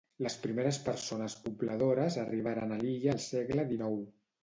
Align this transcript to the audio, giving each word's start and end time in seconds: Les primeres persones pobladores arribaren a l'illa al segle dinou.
Les 0.27 0.37
primeres 0.45 0.79
persones 0.87 1.35
pobladores 1.45 2.19
arribaren 2.25 2.77
a 2.79 2.83
l'illa 2.83 3.17
al 3.19 3.25
segle 3.31 3.71
dinou. 3.77 4.05